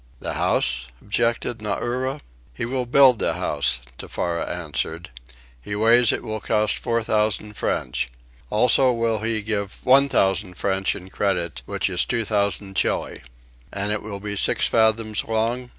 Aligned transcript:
"The 0.19 0.33
house?" 0.33 0.87
objected 0.99 1.59
Nauri. 1.61 2.19
"He 2.55 2.65
will 2.65 2.87
build 2.87 3.19
the 3.19 3.33
house," 3.35 3.79
Tefara 3.99 4.49
answered. 4.49 5.11
"He 5.61 5.75
ways 5.75 6.11
it 6.11 6.23
will 6.23 6.39
cost 6.39 6.79
four 6.79 7.03
thousand 7.03 7.55
French. 7.55 8.09
Also 8.49 8.91
will 8.91 9.19
he 9.19 9.43
give 9.43 9.85
one 9.85 10.09
thousand 10.09 10.55
French 10.55 10.95
in 10.95 11.11
credit, 11.11 11.61
which 11.67 11.87
is 11.87 12.03
two 12.03 12.25
thousand 12.25 12.75
Chili." 12.75 13.21
"And 13.71 13.91
it 13.91 14.01
will 14.01 14.19
be 14.19 14.35
six 14.35 14.67
fathoms 14.67 15.23
long?" 15.23 15.69